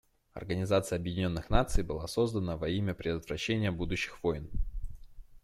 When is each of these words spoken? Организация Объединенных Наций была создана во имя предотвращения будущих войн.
Организация 0.33 0.95
Объединенных 0.95 1.51
Наций 1.51 1.83
была 1.83 2.07
создана 2.07 2.57
во 2.57 2.67
имя 2.67 2.95
предотвращения 2.95 3.69
будущих 3.69 4.23
войн. 4.23 4.49